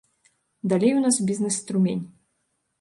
[0.63, 2.11] Далей у нас бізнес-струмень.